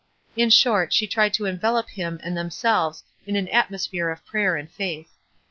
In 0.35 0.49
short 0.49 0.91
she 0.91 1.05
tried 1.05 1.31
to 1.35 1.45
envelop 1.45 1.91
him 1.91 2.19
and 2.23 2.35
themselves 2.35 3.03
in 3.27 3.37
un 3.37 3.47
atmosphere 3.49 4.09
of 4.09 4.25
prayer 4.25 4.55
and 4.55 4.67
faith. 4.67 5.11